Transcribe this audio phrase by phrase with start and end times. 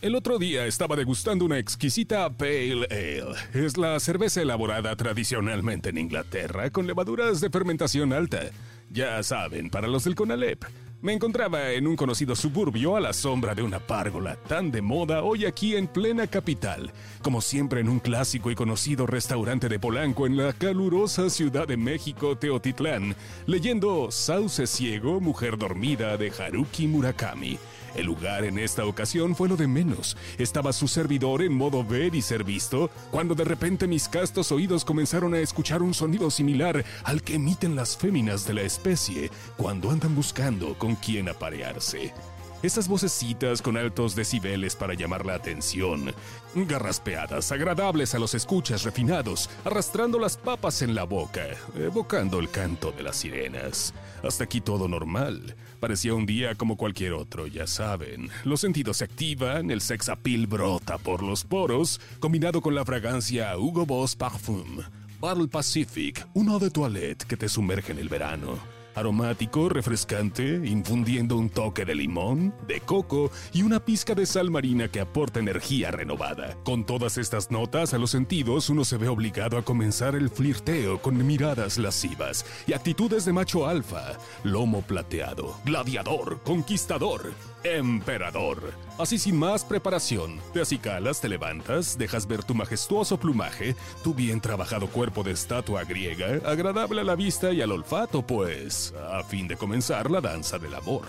[0.00, 3.34] El otro día estaba degustando una exquisita Pale Ale.
[3.52, 8.42] Es la cerveza elaborada tradicionalmente en Inglaterra con levaduras de fermentación alta.
[8.90, 10.64] Ya saben, para los del Conalep.
[11.02, 15.24] Me encontraba en un conocido suburbio a la sombra de una párgola tan de moda
[15.24, 20.28] hoy aquí en plena capital, como siempre en un clásico y conocido restaurante de Polanco
[20.28, 27.58] en la calurosa Ciudad de México, Teotitlán, leyendo Sauce Ciego, Mujer Dormida de Haruki Murakami.
[27.94, 30.16] El lugar en esta ocasión fue lo de menos.
[30.38, 34.84] Estaba su servidor en modo ver y ser visto, cuando de repente mis castos oídos
[34.84, 39.90] comenzaron a escuchar un sonido similar al que emiten las féminas de la especie cuando
[39.90, 42.12] andan buscando con quién aparearse.
[42.60, 46.12] Esas vocecitas con altos decibeles para llamar la atención,
[46.56, 52.90] garraspeadas, agradables a los escuchas refinados, arrastrando las papas en la boca, evocando el canto
[52.90, 53.94] de las sirenas.
[54.24, 55.54] Hasta aquí todo normal.
[55.78, 58.28] Parecía un día como cualquier otro, ya saben.
[58.42, 63.56] Los sentidos se activan, el sex appeal brota por los poros, combinado con la fragancia
[63.56, 64.78] Hugo Boss Parfum.
[65.20, 71.50] Battle Pacific, uno de toilette que te sumerge en el verano aromático, refrescante, infundiendo un
[71.50, 76.56] toque de limón, de coco y una pizca de sal marina que aporta energía renovada.
[76.64, 81.00] Con todas estas notas a los sentidos, uno se ve obligado a comenzar el flirteo
[81.00, 87.32] con miradas lascivas y actitudes de macho alfa, lomo plateado, gladiador, conquistador,
[87.76, 88.72] emperador.
[88.98, 94.40] Así sin más preparación, te acicalas, te levantas, dejas ver tu majestuoso plumaje, tu bien
[94.40, 99.46] trabajado cuerpo de estatua griega, agradable a la vista y al olfato, pues, a fin
[99.46, 101.02] de comenzar la danza del amor.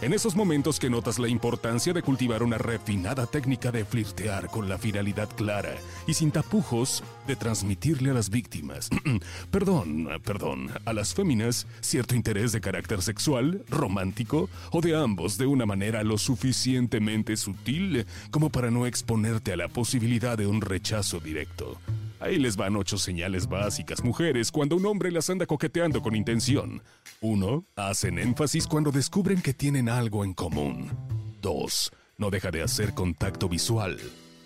[0.00, 4.68] En esos momentos que notas la importancia de cultivar una refinada técnica de flirtear con
[4.68, 5.74] la finalidad clara
[6.06, 8.90] y sin tapujos de transmitirle a las víctimas,
[9.50, 15.46] perdón, perdón, a las féminas cierto interés de carácter sexual, romántico o de ambos de
[15.46, 21.20] una manera lo suficientemente sutil como para no exponerte a la posibilidad de un rechazo
[21.20, 21.78] directo.
[22.22, 26.80] Ahí les van ocho señales básicas, mujeres, cuando un hombre las anda coqueteando con intención.
[27.20, 27.64] 1.
[27.74, 30.92] Hacen énfasis cuando descubren que tienen algo en común.
[31.40, 31.90] 2.
[32.18, 33.98] No deja de hacer contacto visual.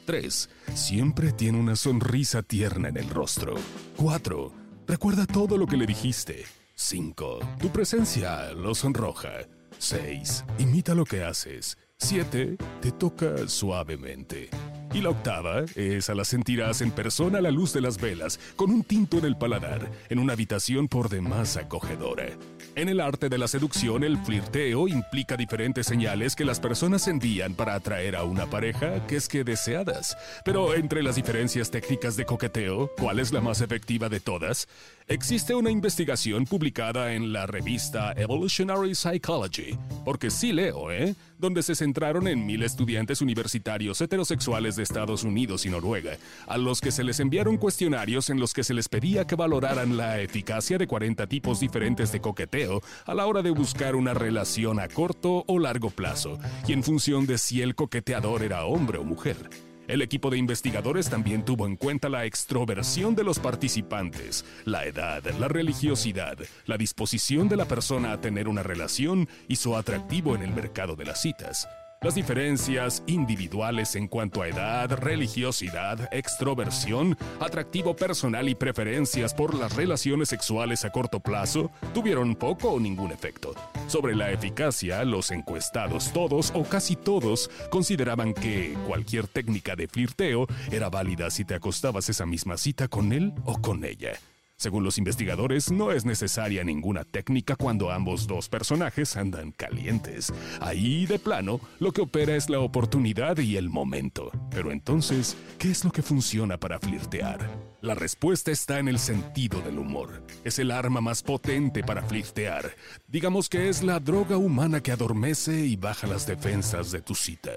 [0.07, 0.49] 3.
[0.73, 3.57] Siempre tiene una sonrisa tierna en el rostro.
[3.99, 4.53] 4.
[4.87, 6.47] Recuerda todo lo que le dijiste.
[6.77, 7.41] 5.
[7.61, 9.33] Tu presencia lo sonroja.
[9.77, 10.47] 6.
[10.61, 11.77] Imita lo que haces.
[11.99, 12.57] 7.
[12.81, 14.49] Te toca suavemente.
[14.93, 18.71] Y la octava, esa la sentirás en persona a la luz de las velas, con
[18.71, 22.29] un tinto en el paladar, en una habitación por demás acogedora.
[22.77, 27.55] En el arte de la seducción, el flirteo implica diferentes señales que las personas envían
[27.55, 30.17] para atraer a una pareja que es que deseadas.
[30.45, 34.69] Pero entre las diferencias técnicas de coqueteo, ¿cuál es la más efectiva de todas?
[35.09, 41.15] Existe una investigación publicada en la revista Evolutionary Psychology, porque sí leo, ¿eh?
[41.39, 46.17] Donde se centraron en mil estudiantes universitarios heterosexuales de Estados Unidos y Noruega,
[46.49, 49.97] a los que se les enviaron cuestionarios en los que se les pedía que valoraran
[49.97, 54.81] la eficacia de 40 tipos diferentes de coqueteo a la hora de buscar una relación
[54.81, 59.05] a corto o largo plazo, y en función de si el coqueteador era hombre o
[59.05, 59.37] mujer.
[59.89, 65.23] El equipo de investigadores también tuvo en cuenta la extroversión de los participantes, la edad,
[65.39, 66.37] la religiosidad,
[66.67, 70.97] la disposición de la persona a tener una relación y su atractivo en el mercado
[70.97, 71.69] de las citas.
[72.03, 79.75] Las diferencias individuales en cuanto a edad, religiosidad, extroversión, atractivo personal y preferencias por las
[79.75, 83.55] relaciones sexuales a corto plazo tuvieron poco o ningún efecto.
[83.89, 90.47] Sobre la eficacia, los encuestados todos o casi todos consideraban que cualquier técnica de flirteo
[90.71, 94.13] era válida si te acostabas esa misma cita con él o con ella.
[94.59, 100.33] Según los investigadores, no es necesaria ninguna técnica cuando ambos dos personajes andan calientes.
[100.61, 104.31] Ahí, de plano, lo que opera es la oportunidad y el momento.
[104.51, 107.51] Pero entonces, ¿qué es lo que funciona para flirtear?
[107.83, 110.23] La respuesta está en el sentido del humor.
[110.43, 112.75] Es el arma más potente para flirtear.
[113.09, 117.53] Digamos que es la droga humana que adormece y baja las defensas de tu cita.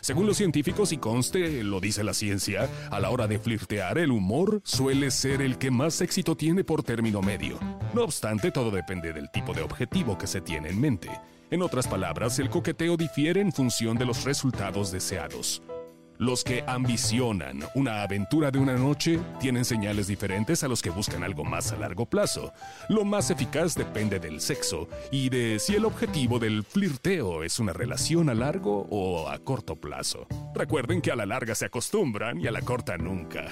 [0.00, 4.10] Según los científicos y conste, lo dice la ciencia, a la hora de flirtear el
[4.10, 7.58] humor suele ser el que más éxito tiene por término medio.
[7.94, 11.08] No obstante, todo depende del tipo de objetivo que se tiene en mente.
[11.50, 15.62] En otras palabras, el coqueteo difiere en función de los resultados deseados.
[16.20, 21.24] Los que ambicionan una aventura de una noche tienen señales diferentes a los que buscan
[21.24, 22.52] algo más a largo plazo.
[22.90, 27.72] Lo más eficaz depende del sexo y de si el objetivo del flirteo es una
[27.72, 30.26] relación a largo o a corto plazo.
[30.54, 33.46] Recuerden que a la larga se acostumbran y a la corta nunca.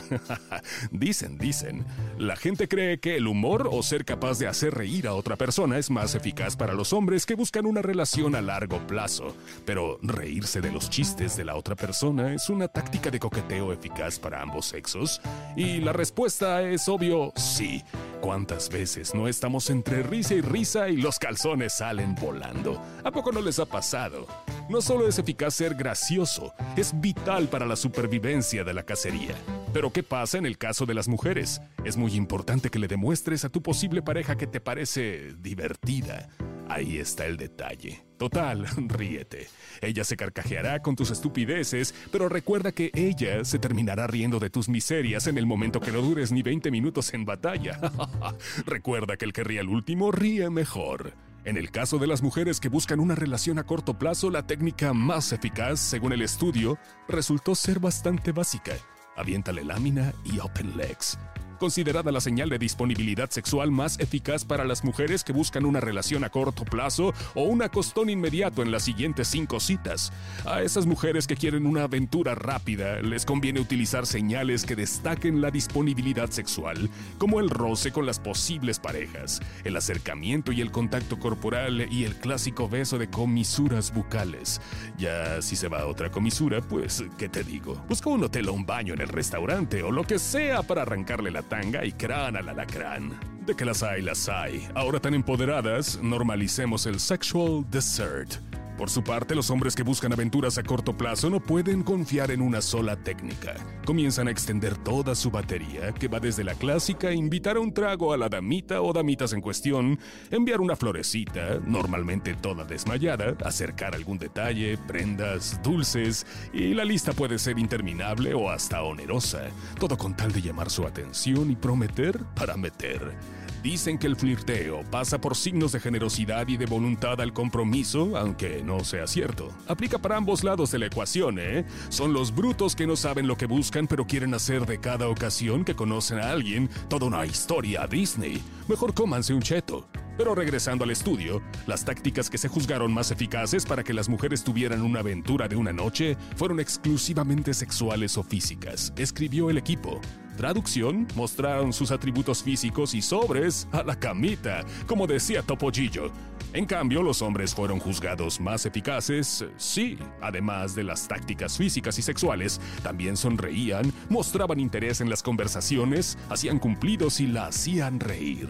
[0.91, 1.87] dicen, dicen.
[2.19, 5.79] La gente cree que el humor o ser capaz de hacer reír a otra persona
[5.79, 9.35] es más eficaz para los hombres que buscan una relación a largo plazo.
[9.65, 13.73] Pero reírse de los chistes de la otra persona es un una táctica de coqueteo
[13.73, 15.21] eficaz para ambos sexos?
[15.55, 17.85] Y la respuesta es obvio, sí.
[18.21, 22.83] ¿Cuántas veces no estamos entre risa y risa y los calzones salen volando?
[23.05, 24.27] ¿A poco no les ha pasado?
[24.69, 29.37] No solo es eficaz ser gracioso, es vital para la supervivencia de la cacería.
[29.73, 31.61] Pero ¿qué pasa en el caso de las mujeres?
[31.85, 36.29] Es muy importante que le demuestres a tu posible pareja que te parece divertida.
[36.69, 38.05] Ahí está el detalle.
[38.19, 39.49] Total, ríete.
[39.81, 44.69] Ella se carcajeará con tus estupideces, pero recuerda que ella se terminará riendo de tus
[44.69, 47.81] miserias en el momento que no dures ni 20 minutos en batalla.
[48.67, 51.15] recuerda que el que ríe al último ríe mejor.
[51.45, 54.93] En el caso de las mujeres que buscan una relación a corto plazo, la técnica
[54.93, 56.79] más eficaz, según el estudio,
[57.09, 58.73] resultó ser bastante básica.
[59.17, 61.19] Aviéntale lámina y open legs
[61.59, 66.25] considerada la señal de disponibilidad sexual más eficaz para las mujeres que buscan una relación
[66.25, 70.13] a corto plazo o un acostón inmediato en las siguientes cinco citas.
[70.47, 75.51] A esas mujeres que quieren una aventura rápida, les conviene utilizar señales que destaquen la
[75.51, 76.89] disponibilidad sexual,
[77.19, 82.17] como el roce con las posibles parejas, el acercamiento y el contacto corporal y el
[82.17, 84.61] clásico beso de comisuras bucales.
[84.97, 87.75] Ya si se va a otra comisura, pues, ¿qué te digo?
[87.89, 91.31] Busca un hotel o un baño en el restaurante o lo que sea para arrancarle
[91.31, 93.19] la tanga y crán al alacrán.
[93.47, 94.69] De que las hay, las hay.
[94.75, 98.48] Ahora tan empoderadas, normalicemos el sexual dessert.
[98.79, 102.41] Por su parte, los hombres que buscan aventuras a corto plazo no pueden confiar en
[102.41, 103.57] una sola técnica.
[103.85, 108.13] Comienzan a extender toda su batería, que va desde la clásica invitar a un trago
[108.13, 109.99] a la damita o damitas en cuestión,
[110.31, 117.41] enviar una florecita, normalmente toda desmayada, acercar algún detalle, prendas, dulces, y la lista puede
[117.41, 119.49] ser interminable o hasta onerosa,
[119.81, 123.17] todo con tal de llamar su atención y prometer para meter.
[123.63, 128.63] Dicen que el flirteo pasa por signos de generosidad y de voluntad al compromiso, aunque
[128.63, 129.51] no sea cierto.
[129.67, 131.65] Aplica para ambos lados de la ecuación, ¿eh?
[131.89, 135.65] Son los brutos que no saben lo que buscan pero quieren hacer de cada ocasión
[135.65, 138.43] que conocen a alguien toda una historia Disney.
[138.69, 139.89] Mejor cómanse un cheto.
[140.17, 144.43] Pero regresando al estudio, las tácticas que se juzgaron más eficaces para que las mujeres
[144.43, 150.01] tuvieran una aventura de una noche fueron exclusivamente sexuales o físicas, escribió el equipo.
[150.39, 156.13] Traducción, mostraron sus atributos físicos y sobres a la camita, como decía Topollillo.
[156.53, 162.03] En cambio, los hombres fueron juzgados más eficaces, sí, además de las tácticas físicas y
[162.03, 168.49] sexuales, también sonreían, mostraban interés en las conversaciones, hacían cumplidos y la hacían reír.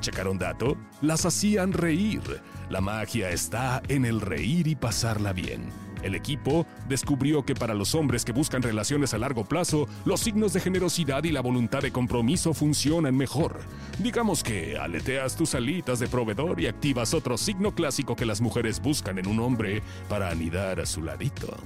[0.00, 0.78] ¿Checaron dato?
[1.02, 2.22] Las hacían reír.
[2.70, 5.66] La magia está en el reír y pasarla bien.
[6.06, 10.52] El equipo descubrió que para los hombres que buscan relaciones a largo plazo, los signos
[10.52, 13.58] de generosidad y la voluntad de compromiso funcionan mejor.
[13.98, 18.80] Digamos que aleteas tus alitas de proveedor y activas otro signo clásico que las mujeres
[18.80, 21.56] buscan en un hombre para anidar a su ladito.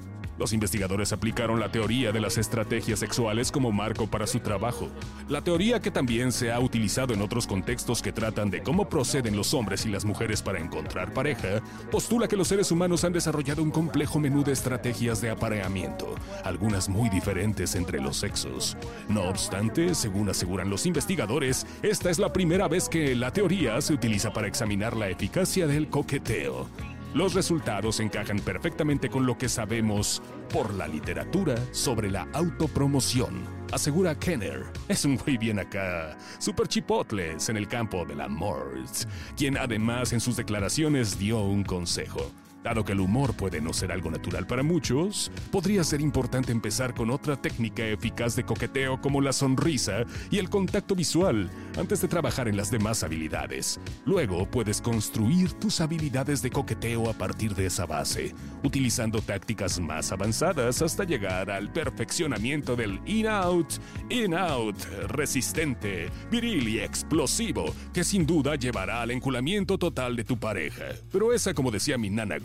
[0.41, 4.89] Los investigadores aplicaron la teoría de las estrategias sexuales como marco para su trabajo.
[5.29, 9.37] La teoría que también se ha utilizado en otros contextos que tratan de cómo proceden
[9.37, 11.61] los hombres y las mujeres para encontrar pareja,
[11.91, 16.89] postula que los seres humanos han desarrollado un complejo menú de estrategias de apareamiento, algunas
[16.89, 18.79] muy diferentes entre los sexos.
[19.11, 23.93] No obstante, según aseguran los investigadores, esta es la primera vez que la teoría se
[23.93, 26.67] utiliza para examinar la eficacia del coqueteo.
[27.13, 30.23] Los resultados encajan perfectamente con lo que sabemos
[30.53, 33.43] por la literatura sobre la autopromoción,
[33.73, 34.67] asegura Kenner.
[34.89, 40.13] Es un muy bien acá, super chipotles en el campo de la morts, quien además
[40.13, 42.31] en sus declaraciones dio un consejo.
[42.63, 46.95] Dado que el humor puede no ser algo natural para muchos, podría ser importante empezar
[46.95, 52.09] con otra técnica eficaz de coqueteo como la sonrisa y el contacto visual antes de
[52.09, 53.81] trabajar en las demás habilidades.
[54.05, 60.13] Luego puedes construir tus habilidades de coqueteo a partir de esa base, utilizando tácticas más
[60.13, 63.73] avanzadas hasta llegar al perfeccionamiento del in-out,
[64.11, 64.77] in-out,
[65.09, 70.85] resistente, viril y explosivo, que sin duda llevará al enculamiento total de tu pareja.
[71.11, 72.39] Pero esa, como decía mi nana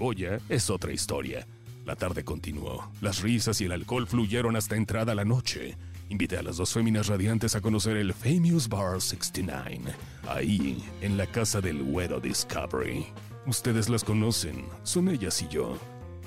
[0.49, 1.47] es otra historia.
[1.83, 2.91] La tarde continuó.
[3.01, 5.77] Las risas y el alcohol fluyeron hasta entrada la noche.
[6.09, 9.91] Invité a las dos féminas radiantes a conocer el Famous Bar 69,
[10.27, 13.07] ahí, en la casa del Güero Discovery.
[13.47, 15.75] Ustedes las conocen, son ellas y yo.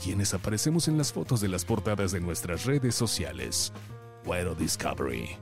[0.03, 3.73] quienes aparecemos en las fotos de las portadas de nuestras redes sociales.
[4.25, 5.37] Güero Discovery.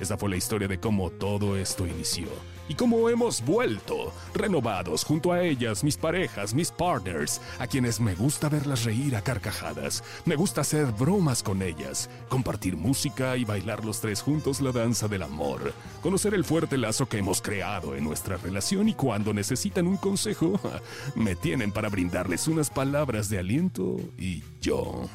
[0.00, 2.28] Esta fue la historia de cómo todo esto inició
[2.70, 8.14] y cómo hemos vuelto, renovados junto a ellas, mis parejas, mis partners, a quienes me
[8.14, 13.84] gusta verlas reír a carcajadas, me gusta hacer bromas con ellas, compartir música y bailar
[13.84, 18.04] los tres juntos la danza del amor, conocer el fuerte lazo que hemos creado en
[18.04, 20.60] nuestra relación y cuando necesitan un consejo,
[21.16, 25.10] me tienen para brindarles unas palabras de aliento y yo,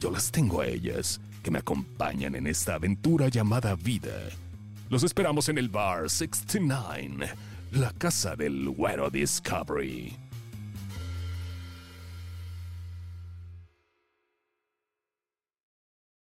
[0.00, 4.16] yo las tengo a ellas que me acompañan en esta aventura llamada vida.
[4.88, 7.28] Los esperamos en el bar 69,
[7.72, 10.23] la casa del Güero Discovery.